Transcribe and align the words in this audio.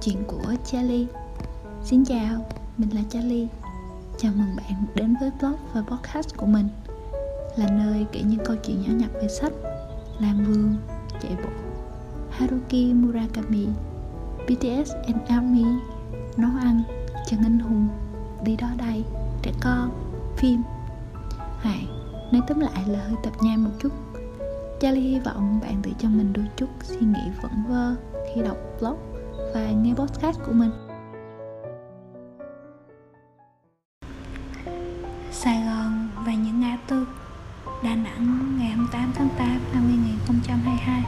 Chuyện 0.00 0.24
của 0.26 0.54
Charlie. 0.64 1.06
Xin 1.84 2.04
chào, 2.04 2.46
mình 2.76 2.94
là 2.94 3.00
Charlie. 3.10 3.46
Chào 4.18 4.32
mừng 4.36 4.56
bạn 4.56 4.86
đến 4.94 5.14
với 5.20 5.30
blog 5.40 5.56
và 5.72 5.82
podcast 5.82 6.36
của 6.36 6.46
mình. 6.46 6.68
Là 7.56 7.70
nơi 7.70 8.06
kể 8.12 8.22
những 8.22 8.44
câu 8.44 8.56
chuyện 8.56 8.82
nhỏ 8.82 8.92
nhặt 8.96 9.10
về 9.14 9.28
sách 9.28 9.52
Làm 10.18 10.44
vườn, 10.44 10.76
chạy 11.22 11.36
bộ 11.42 11.48
Haruki 12.30 12.94
Murakami 12.94 13.66
BTS 14.44 14.92
and 15.06 15.18
ARMY 15.28 15.64
Nấu 16.36 16.50
ăn, 16.60 16.82
chân 17.26 17.40
anh 17.42 17.58
hùng 17.58 17.88
Đi 18.44 18.56
đó 18.56 18.68
đây, 18.78 19.04
trẻ 19.42 19.52
con, 19.60 19.90
phim. 20.36 20.62
Hãy 21.58 21.86
nói 22.32 22.42
tóm 22.48 22.60
lại 22.60 22.84
là 22.86 22.98
hơi 22.98 23.16
tập 23.22 23.32
nhai 23.40 23.56
một 23.56 23.70
chút. 23.78 23.92
Charlie 24.80 25.10
hy 25.10 25.20
vọng 25.20 25.60
bạn 25.62 25.80
tự 25.82 25.90
cho 25.98 26.08
mình 26.08 26.32
đôi 26.32 26.46
chút 26.56 26.68
suy 26.82 27.06
nghĩ 27.06 27.30
vẩn 27.42 27.52
vơ 27.68 27.94
khi 28.34 28.42
đọc 28.42 28.56
blog 28.80 29.17
và 29.54 29.70
nghe 29.70 29.94
podcast 29.94 30.38
của 30.46 30.52
mình. 30.52 30.70
Sài 35.32 35.62
Gòn 35.64 36.08
và 36.26 36.32
những 36.32 36.60
ngã 36.60 36.78
tư, 36.88 37.06
Đà 37.84 37.94
Nẵng 37.94 38.56
ngày 38.58 38.68
28 38.68 39.12
tháng 39.14 39.28
8 39.38 39.48
năm 39.72 39.88
2022 39.88 41.02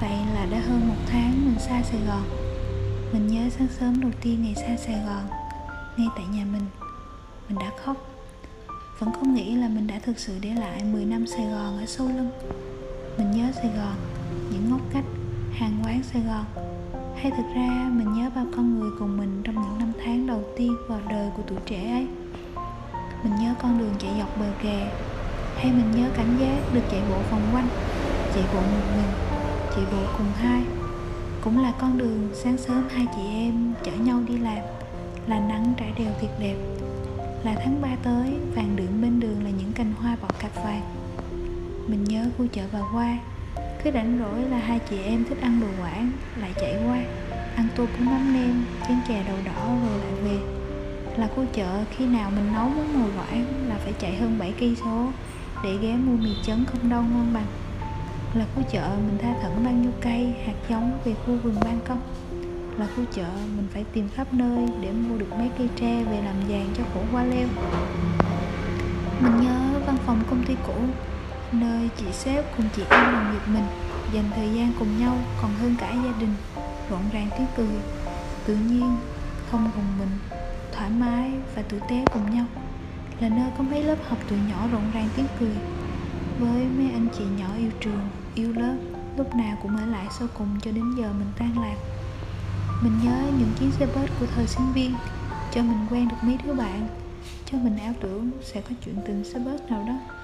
Vậy 0.00 0.18
là 0.34 0.46
đã 0.50 0.58
hơn 0.68 0.88
một 0.88 0.94
tháng 1.06 1.44
mình 1.44 1.58
xa 1.58 1.82
Sài 1.82 2.00
Gòn. 2.08 2.22
Mình 3.12 3.26
nhớ 3.26 3.50
sáng 3.50 3.68
sớm 3.80 4.00
đầu 4.00 4.10
tiên 4.22 4.42
ngày 4.42 4.54
xa 4.54 4.76
Sài 4.76 5.00
Gòn, 5.06 5.22
Ngay 5.96 6.06
tại 6.16 6.24
nhà 6.32 6.44
mình. 6.52 6.66
Mình 7.48 7.58
đã 7.58 7.70
khóc. 7.84 7.96
Vẫn 8.98 9.12
không 9.12 9.34
nghĩ 9.34 9.54
là 9.54 9.68
mình 9.68 9.86
đã 9.86 10.00
thực 10.04 10.18
sự 10.18 10.32
để 10.40 10.54
lại 10.54 10.84
10 10.84 11.04
năm 11.04 11.26
Sài 11.26 11.46
Gòn 11.46 11.78
ở 11.78 11.86
sâu 11.86 12.08
lưng. 12.08 12.30
Mình 13.18 13.30
nhớ 13.30 13.52
Sài 13.54 13.70
Gòn, 13.76 13.94
Những 14.52 14.70
ngóc 14.70 14.80
cách 14.92 15.04
hàng 15.52 15.80
quán 15.84 16.02
Sài 16.02 16.22
Gòn 16.22 16.44
hay 17.22 17.32
thực 17.36 17.54
ra, 17.54 17.90
mình 17.92 18.12
nhớ 18.12 18.30
bao 18.34 18.46
con 18.56 18.78
người 18.78 18.90
cùng 18.98 19.16
mình 19.16 19.42
trong 19.44 19.54
những 19.54 19.78
năm 19.78 19.92
tháng 20.04 20.26
đầu 20.26 20.44
tiên 20.56 20.76
vào 20.88 21.00
đời 21.08 21.30
của 21.36 21.42
tuổi 21.46 21.58
trẻ 21.66 21.90
ấy. 21.92 22.06
Mình 23.22 23.32
nhớ 23.40 23.54
con 23.62 23.78
đường 23.78 23.94
chạy 23.98 24.10
dọc 24.18 24.38
bờ 24.40 24.46
kè. 24.62 24.92
Hay 25.56 25.72
mình 25.72 25.90
nhớ 25.96 26.08
cảm 26.16 26.38
giác 26.38 26.58
được 26.74 26.80
chạy 26.90 27.02
bộ 27.10 27.16
vòng 27.30 27.42
quanh, 27.52 27.68
chạy 28.34 28.44
bộ 28.54 28.60
một 28.60 28.86
mình, 28.96 29.12
chạy 29.74 29.84
bộ 29.92 30.12
cùng 30.18 30.26
hai. 30.36 30.62
Cũng 31.44 31.62
là 31.62 31.72
con 31.80 31.98
đường 31.98 32.28
sáng 32.34 32.58
sớm 32.58 32.82
hai 32.90 33.06
chị 33.16 33.22
em 33.32 33.72
chở 33.84 33.92
nhau 33.92 34.20
đi 34.28 34.38
làm, 34.38 34.58
là 35.26 35.40
nắng 35.40 35.74
trải 35.76 35.92
đều 35.98 36.12
thiệt 36.20 36.30
đẹp. 36.40 36.56
Là 37.44 37.54
tháng 37.64 37.82
ba 37.82 37.96
tới, 38.02 38.34
vàng 38.54 38.76
đượm 38.76 39.02
bên 39.02 39.20
đường 39.20 39.44
là 39.44 39.50
những 39.50 39.72
cành 39.72 39.92
hoa 40.00 40.16
bọ 40.22 40.28
cạp 40.38 40.64
vàng. 40.64 40.82
Mình 41.86 42.04
nhớ 42.04 42.24
khu 42.38 42.46
chợ 42.52 42.62
bà 42.72 42.80
qua 42.94 43.18
cứ 43.84 43.90
rảnh 43.94 44.18
rỗi 44.18 44.50
là 44.50 44.58
hai 44.58 44.78
chị 44.90 44.98
em 45.02 45.24
thích 45.24 45.38
ăn 45.40 45.60
đồ 45.60 45.66
quảng 45.82 46.10
lại 46.40 46.52
chạy 46.60 46.76
qua. 46.86 46.98
Ăn 47.56 47.68
tô 47.76 47.86
bún 47.98 48.06
mắm 48.06 48.32
nem, 48.34 48.64
chén 48.88 48.96
chè 49.08 49.24
đậu 49.28 49.36
đỏ 49.44 49.66
rồi 49.86 49.98
lại 49.98 50.12
về. 50.24 50.38
Là 51.16 51.28
khu 51.36 51.44
chợ 51.52 51.84
khi 51.90 52.06
nào 52.06 52.30
mình 52.30 52.52
nấu 52.52 52.68
món 52.68 53.00
mồi 53.00 53.10
quảng 53.16 53.44
là 53.68 53.74
phải 53.84 53.92
chạy 53.98 54.16
hơn 54.16 54.38
7 54.38 54.54
cây 54.60 54.76
số 54.84 55.06
để 55.64 55.76
ghé 55.82 55.96
mua 55.96 56.16
mì 56.16 56.30
chấn 56.42 56.64
không 56.64 56.90
đâu 56.90 57.02
ngon 57.02 57.32
bằng. 57.34 57.46
Là 58.34 58.46
khu 58.54 58.62
chợ 58.70 58.90
mình 59.06 59.18
tha 59.22 59.34
thẩn 59.42 59.64
bao 59.64 59.72
nhiêu 59.72 59.90
cây 60.00 60.34
hạt 60.46 60.54
giống 60.68 60.98
về 61.04 61.14
khu 61.14 61.36
vườn 61.42 61.54
ban 61.64 61.80
công. 61.88 62.00
Là 62.78 62.86
khu 62.96 63.04
chợ 63.14 63.28
mình 63.56 63.66
phải 63.74 63.84
tìm 63.92 64.08
khắp 64.14 64.34
nơi 64.34 64.68
để 64.82 64.92
mua 64.92 65.18
được 65.18 65.32
mấy 65.38 65.50
cây 65.58 65.68
tre 65.76 66.04
về 66.04 66.22
làm 66.24 66.34
vàng 66.48 66.66
cho 66.76 66.84
khổ 66.94 67.00
hoa 67.12 67.24
leo. 67.24 67.48
Mình 69.20 69.40
nhớ 69.40 69.80
văn 69.86 69.96
phòng 70.06 70.20
công 70.30 70.44
ty 70.44 70.54
cũ 70.66 70.74
nơi 71.52 71.88
chị 71.96 72.06
sếp 72.12 72.56
cùng 72.56 72.66
chị 72.76 72.82
em 72.90 73.12
đồng 73.12 73.32
nghiệp 73.32 73.52
mình, 73.52 73.66
dành 74.12 74.30
thời 74.36 74.54
gian 74.54 74.72
cùng 74.78 75.00
nhau 75.00 75.16
còn 75.42 75.50
hơn 75.54 75.74
cả 75.78 75.90
gia 76.04 76.20
đình, 76.20 76.34
rộn 76.90 77.00
ràng 77.12 77.28
tiếng 77.38 77.46
cười, 77.56 77.76
tự 78.46 78.54
nhiên, 78.54 78.96
không 79.50 79.70
gồng 79.76 79.98
mình, 79.98 80.18
thoải 80.72 80.90
mái 80.90 81.32
và 81.54 81.62
tử 81.62 81.80
tế 81.88 82.04
cùng 82.12 82.34
nhau. 82.34 82.44
Là 83.20 83.28
nơi 83.28 83.50
có 83.58 83.64
mấy 83.64 83.82
lớp 83.82 83.96
học 84.08 84.18
tụi 84.30 84.38
nhỏ 84.48 84.66
rộn 84.72 84.82
ràng 84.94 85.08
tiếng 85.16 85.26
cười. 85.40 85.56
Với 86.40 86.64
mấy 86.76 86.90
anh 86.92 87.06
chị 87.18 87.24
nhỏ 87.38 87.46
yêu 87.58 87.70
trường, 87.80 88.08
yêu 88.34 88.52
lớp, 88.52 88.76
lúc 89.16 89.34
nào 89.34 89.58
cũng 89.62 89.76
ở 89.76 89.86
lại 89.86 90.06
sau 90.18 90.28
cùng 90.38 90.48
cho 90.62 90.70
đến 90.70 90.84
giờ 90.98 91.12
mình 91.18 91.28
tan 91.38 91.58
lạc. 91.60 91.76
Mình 92.82 92.92
nhớ 93.04 93.22
những 93.38 93.52
chuyến 93.58 93.70
xe 93.70 93.86
bus 93.86 94.10
của 94.20 94.26
thời 94.34 94.46
sinh 94.46 94.72
viên, 94.72 94.94
cho 95.52 95.62
mình 95.62 95.86
quen 95.90 96.08
được 96.08 96.16
mấy 96.22 96.38
đứa 96.44 96.54
bạn, 96.54 96.88
cho 97.44 97.58
mình 97.58 97.78
ảo 97.78 97.92
tưởng 98.00 98.30
sẽ 98.42 98.60
có 98.60 98.70
chuyện 98.84 98.94
tình 99.06 99.24
xe 99.24 99.38
bus 99.38 99.60
nào 99.70 99.84
đó 99.88 100.14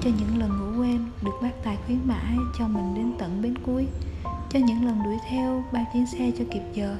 cho 0.00 0.10
những 0.18 0.38
lần 0.38 0.50
ngủ 0.58 0.80
quên 0.80 1.10
được 1.22 1.32
bác 1.42 1.62
tài 1.64 1.78
khuyến 1.86 1.98
mãi 2.04 2.36
cho 2.58 2.68
mình 2.68 2.94
đến 2.94 3.12
tận 3.18 3.42
bến 3.42 3.54
cuối. 3.58 3.86
Cho 4.24 4.58
những 4.58 4.86
lần 4.86 5.02
đuổi 5.04 5.16
theo 5.30 5.64
ba 5.72 5.84
chuyến 5.92 6.06
xe 6.06 6.30
cho 6.38 6.44
kịp 6.50 6.62
giờ. 6.74 6.96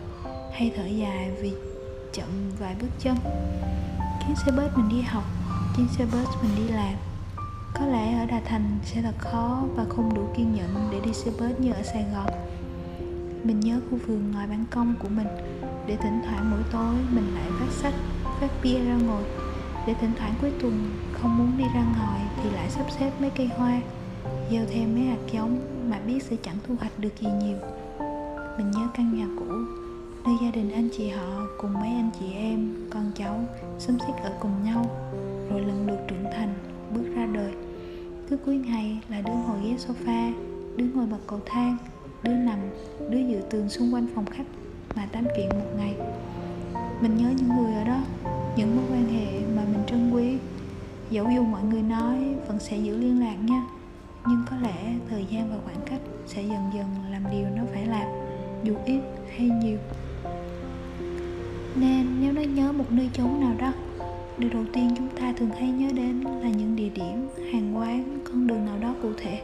Hay 0.53 0.73
thở 0.77 0.87
dài 0.87 1.31
vì 1.43 1.53
chậm 2.13 2.29
vài 2.59 2.77
bước 2.81 2.89
chân. 2.99 3.17
Chuyến 4.21 4.37
xe 4.37 4.53
bus 4.53 4.77
mình 4.77 4.89
đi 4.89 5.03
học 5.03 5.25
chuyến 5.77 5.89
xe 5.89 6.05
bus 6.05 6.29
mình 6.43 6.57
đi 6.57 6.73
làm. 6.75 6.95
Có 7.75 7.87
lẽ 7.87 8.19
ở 8.19 8.27
Đà 8.27 8.41
Thành 8.45 8.79
sẽ 8.85 9.03
thật 9.03 9.15
khó 9.19 9.63
và 9.75 9.85
không 9.89 10.15
đủ 10.15 10.29
kiên 10.37 10.55
nhẫn 10.55 10.89
để 10.93 11.01
đi 11.01 11.13
xe 11.13 11.31
bus 11.31 11.59
như 11.59 11.73
ở 11.73 11.83
Sài 11.83 12.05
Gòn. 12.15 12.27
Mình 13.45 13.61
nhớ 13.61 13.81
khu 13.91 13.99
vườn 14.07 14.33
ngoài 14.33 14.47
ban 14.47 14.65
công 14.71 14.95
của 15.03 15.09
mình. 15.09 15.29
Để 15.87 15.97
thỉnh 15.97 16.21
thoảng 16.25 16.51
mỗi 16.51 16.61
tối 16.73 16.95
mình 17.11 17.35
lại 17.35 17.51
vác 17.61 17.71
sách, 17.71 17.95
vác 18.41 18.51
bia 18.63 18.79
ra 18.79 18.95
ngồi 18.95 19.23
để 19.87 19.95
thỉnh 20.01 20.13
thoảng 20.19 20.35
cuối 20.41 20.53
tuần 20.61 20.91
không 21.13 21.39
muốn 21.39 21.53
đi 21.59 21.65
ra 21.75 21.85
ngoài 21.99 22.21
thì 22.43 22.51
lại 22.51 22.71
sắp 22.71 22.87
xếp 22.91 23.13
mấy 23.21 23.31
cây 23.31 23.51
hoa, 23.57 23.81
gieo 24.51 24.65
thêm 24.71 24.95
mấy 24.95 25.05
hạt 25.05 25.19
giống 25.33 25.59
mà 25.91 25.99
biết 26.07 26.23
sẽ 26.23 26.37
chẳng 26.43 26.57
thu 26.67 26.75
hoạch 26.81 26.99
được 26.99 27.21
gì 27.21 27.29
nhiều. 27.43 27.57
Mình 28.59 28.71
nhớ 28.71 28.89
căn 28.95 29.19
nhà 29.19 29.27
cũ, 29.39 29.55
nơi 30.25 30.35
gia 30.43 30.51
đình 30.51 30.73
anh 30.73 30.89
chị 30.97 31.09
họ 31.09 31.47
cùng 31.59 31.75
mấy 31.75 31.89
anh 31.89 32.11
chị 32.21 32.27
em, 32.35 32.75
con 32.91 33.13
cháu, 33.15 33.45
xúm 33.79 33.99
xít 33.99 34.13
ở 34.23 34.33
cùng 34.41 34.65
nhau, 34.65 34.87
rồi 35.51 35.61
lần 35.61 35.87
lượt 35.87 35.99
trưởng 36.09 36.25
thành, 36.33 36.55
bước 36.95 37.15
ra 37.15 37.27
đời. 37.27 37.53
Cứ 38.31 38.37
cuối 38.37 38.57
ngày 38.57 39.01
là 39.09 39.21
đứa 39.21 39.33
ngồi 39.33 39.59
ghế 39.65 39.77
sofa 39.77 40.33
đứa 40.77 40.85
ngồi 40.95 41.07
bậc 41.07 41.21
cầu 41.27 41.41
thang, 41.47 41.77
đứa 42.23 42.33
nằm, 42.33 42.59
đứa 43.11 43.19
dự 43.19 43.39
tường 43.51 43.69
xung 43.69 43.95
quanh 43.95 44.07
phòng 44.15 44.27
khách 44.27 44.47
mà 44.97 45.07
tám 45.13 45.25
chuyện 45.37 45.49
một 45.49 45.71
ngày. 45.77 45.95
Mình 47.01 47.17
nhớ 47.17 47.29
những 47.37 47.49
người 47.49 47.75
ở 47.75 47.85
đó 47.85 48.03
những 48.56 48.77
mối 48.77 48.84
quan 48.91 49.09
hệ 49.09 49.41
mà 49.56 49.62
mình 49.72 49.83
trân 49.87 50.11
quý. 50.11 50.37
Dẫu 51.11 51.31
dù 51.34 51.43
mọi 51.43 51.62
người 51.62 51.83
nói 51.83 52.17
vẫn 52.49 52.59
sẽ 52.59 52.77
giữ 52.77 52.97
liên 52.97 53.21
lạc 53.21 53.37
nha 53.43 53.62
nhưng 54.28 54.43
có 54.50 54.56
lẽ 54.62 54.94
thời 55.11 55.27
gian 55.31 55.50
và 55.50 55.56
khoảng 55.65 55.81
cách 55.87 56.00
sẽ 56.27 56.43
dần 56.43 56.71
dần 56.75 56.87
làm 57.11 57.22
điều 57.31 57.47
nó 57.56 57.62
phải 57.72 57.87
làm, 57.87 58.06
dù 58.65 58.75
ít 58.84 59.00
hay 59.37 59.49
nhiều. 59.49 59.78
Nên 61.75 62.06
nếu 62.21 62.33
nó 62.33 62.41
nhớ 62.41 62.72
một 62.72 62.84
nơi 62.91 63.11
chốn 63.12 63.41
nào 63.41 63.55
đó, 63.59 63.72
điều 64.39 64.50
đầu 64.50 64.65
tiên 64.72 64.95
chúng 64.97 65.09
ta 65.09 65.33
thường 65.37 65.50
hay 65.50 65.69
nhớ 65.69 65.89
đến 65.95 66.21
là 66.21 66.49
những 66.49 66.77
địa 66.77 66.89
điểm, 66.89 67.28
hàng 67.53 67.77
quán, 67.77 68.19
con 68.25 68.47
đường 68.47 68.66
nào 68.66 68.78
đó 68.81 68.95
cụ 69.03 69.09
thể. 69.16 69.43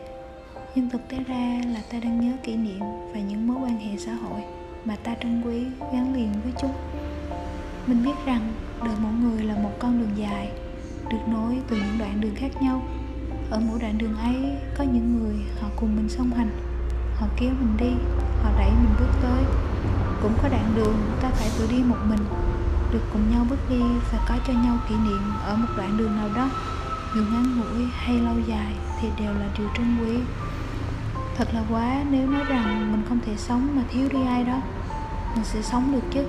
Nhưng 0.75 0.89
thực 0.91 1.09
tế 1.09 1.19
ra 1.27 1.61
là 1.73 1.83
ta 1.91 1.99
đang 1.99 2.21
nhớ 2.21 2.33
kỷ 2.43 2.57
niệm 2.57 2.81
và 3.15 3.21
những 3.21 3.47
mối 3.47 3.57
quan 3.63 3.79
hệ 3.79 3.97
xã 3.99 4.13
hội 4.15 4.41
mà 4.85 4.97
ta 4.97 5.15
trân 5.23 5.43
quý 5.45 5.65
gắn 5.93 6.15
liền 6.15 6.33
với 6.45 6.53
chúng. 6.61 6.73
Mình 7.87 8.05
biết 8.05 8.15
rằng 8.27 8.53
đời 8.85 8.95
mỗi 9.01 9.13
người 9.13 9.43
là 9.43 9.55
một 9.55 9.71
con 9.79 10.01
đường 10.01 10.17
dài, 10.17 10.53
được 11.11 11.19
nối 11.29 11.59
từ 11.69 11.77
những 11.77 11.99
đoạn 11.99 12.21
đường 12.21 12.35
khác 12.35 12.63
nhau. 12.63 12.83
Ở 13.51 13.61
mỗi 13.61 13.81
đoạn 13.81 13.99
đường 13.99 14.17
ấy, 14.17 14.57
có 14.79 14.85
những 14.85 15.19
người 15.19 15.35
họ 15.61 15.69
cùng 15.77 15.97
mình 15.97 16.09
song 16.09 16.31
hành, 16.31 16.51
họ 17.17 17.27
kéo 17.37 17.51
mình 17.61 17.77
đi, 17.77 17.93
họ 18.43 18.51
đẩy 18.59 18.71
mình 18.71 18.95
bước 19.01 19.13
tới. 19.23 19.45
Cũng 20.23 20.33
có 20.43 20.49
đoạn 20.49 20.73
đường 20.77 20.97
ta 21.23 21.31
phải 21.31 21.51
tự 21.59 21.69
đi 21.71 21.83
một 21.83 21.97
mình, 22.09 22.25
được 22.93 23.03
cùng 23.13 23.31
nhau 23.31 23.47
bước 23.51 23.71
đi 23.71 23.83
và 24.13 24.19
có 24.29 24.35
cho 24.47 24.53
nhau 24.53 24.79
kỷ 24.89 24.95
niệm 24.95 25.23
ở 25.45 25.57
một 25.57 25.69
đoạn 25.77 25.97
đường 25.97 26.17
nào 26.17 26.29
đó. 26.37 26.51
Dù 27.15 27.21
ngắn 27.33 27.61
ngủi 27.61 27.87
hay 27.93 28.19
lâu 28.19 28.35
dài 28.47 28.73
thì 29.01 29.09
đều 29.19 29.35
là 29.35 29.49
điều 29.59 29.69
trân 29.77 29.97
quý. 30.01 30.19
Thật 31.37 31.49
là 31.55 31.63
quá 31.71 32.05
nếu 32.11 32.31
nói 32.31 32.45
rằng 32.45 32.93
mình 32.93 33.03
không 33.09 33.19
thể 33.27 33.37
sống 33.37 33.69
mà 33.77 33.83
thiếu 33.89 34.09
đi 34.13 34.19
ai 34.27 34.45
đó. 34.45 34.61
Mình 35.35 35.45
sẽ 35.45 35.63
sống 35.63 35.93
được 35.93 36.03
chứ, 36.11 36.25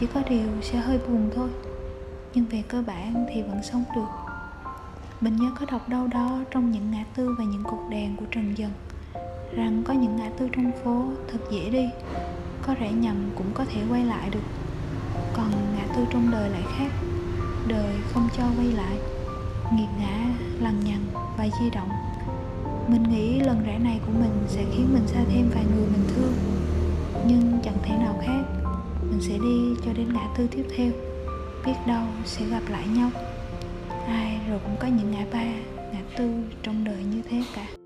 chỉ 0.00 0.06
có 0.14 0.22
điều 0.30 0.48
sẽ 0.62 0.78
hơi 0.78 0.98
buồn 1.08 1.30
thôi 1.36 1.48
nhưng 2.34 2.44
về 2.44 2.62
cơ 2.68 2.82
bản 2.86 3.26
thì 3.28 3.42
vẫn 3.42 3.62
sống 3.62 3.84
được. 3.94 4.08
Mình 5.20 5.36
nhớ 5.36 5.50
có 5.60 5.66
đọc 5.70 5.88
đâu 5.88 6.06
đó 6.06 6.38
trong 6.50 6.70
những 6.70 6.90
ngã 6.90 7.04
tư 7.16 7.34
và 7.38 7.44
những 7.44 7.62
cột 7.64 7.80
đèn 7.90 8.16
của 8.16 8.24
trần 8.30 8.54
dần, 8.58 8.70
rằng 9.54 9.82
có 9.86 9.92
những 9.94 10.16
ngã 10.16 10.30
tư 10.38 10.48
trong 10.52 10.70
phố 10.84 11.04
thật 11.32 11.38
dễ 11.50 11.70
đi, 11.70 11.88
có 12.66 12.74
rẽ 12.74 12.92
nhầm 12.92 13.30
cũng 13.36 13.46
có 13.54 13.64
thể 13.64 13.82
quay 13.90 14.04
lại 14.04 14.30
được. 14.30 14.44
Còn 15.36 15.50
ngã 15.76 15.94
tư 15.96 16.04
trong 16.10 16.30
đời 16.30 16.50
lại 16.50 16.62
khác, 16.78 16.90
đời 17.68 17.94
không 18.12 18.28
cho 18.36 18.42
quay 18.56 18.66
lại, 18.66 18.96
nghiệt 19.72 19.88
ngã, 19.98 20.26
lằng 20.60 20.80
nhằng 20.84 21.04
và 21.38 21.48
di 21.60 21.70
động. 21.70 21.88
Mình 22.88 23.02
nghĩ 23.02 23.40
lần 23.40 23.62
rẽ 23.66 23.78
này 23.78 24.00
của 24.06 24.12
mình 24.12 24.44
sẽ 24.48 24.64
khiến 24.72 24.88
mình 24.92 25.06
xa 25.06 25.20
thêm 25.28 25.50
vài 25.54 25.64
người 25.64 25.86
mình 25.86 26.04
thương, 26.08 26.32
nhưng 27.26 27.58
chẳng 27.64 27.78
thể 27.82 27.96
nào 27.96 28.14
khác, 28.26 28.42
mình 29.02 29.20
sẽ 29.20 29.38
đi 29.38 29.74
cho 29.84 29.92
đến 29.92 30.12
ngã 30.12 30.28
tư 30.36 30.46
tiếp 30.50 30.64
theo 30.76 31.11
biết 31.66 31.74
đâu 31.86 32.04
sẽ 32.24 32.44
gặp 32.44 32.62
lại 32.68 32.84
nhau. 32.96 33.10
Ai 34.08 34.40
rồi 34.48 34.58
cũng 34.62 34.76
có 34.80 34.88
những 34.88 35.10
ngã 35.10 35.26
ba, 35.32 35.44
ngã 35.92 36.00
tư 36.16 36.30
trong 36.62 36.84
đời 36.84 37.04
như 37.04 37.22
thế 37.30 37.42
cả. 37.54 37.81